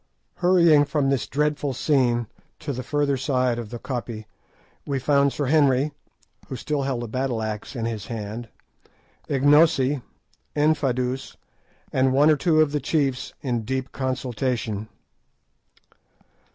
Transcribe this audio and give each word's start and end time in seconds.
Hurrying 0.37 0.85
from 0.85 1.11
this 1.11 1.27
dreadful 1.27 1.73
scene 1.75 2.25
to 2.57 2.73
the 2.73 2.81
further 2.81 3.17
side 3.17 3.59
of 3.59 3.69
the 3.69 3.77
koppie, 3.77 4.25
we 4.83 4.97
found 4.97 5.31
Sir 5.31 5.45
Henry, 5.45 5.91
who 6.47 6.55
still 6.55 6.81
held 6.81 7.03
a 7.03 7.07
battle 7.07 7.43
axe 7.43 7.75
in 7.75 7.85
his 7.85 8.07
hand, 8.07 8.49
Ignosi, 9.29 10.01
Infadoos, 10.55 11.37
and 11.93 12.13
one 12.13 12.31
or 12.31 12.35
two 12.35 12.61
of 12.61 12.71
the 12.71 12.79
chiefs 12.81 13.35
in 13.41 13.61
deep 13.63 13.91
consultation. 13.91 14.89